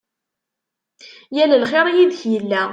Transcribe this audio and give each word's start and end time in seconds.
Yal 1.35 1.51
lxir 1.63 1.87
yid-k 1.95 2.21
yella. 2.31 2.61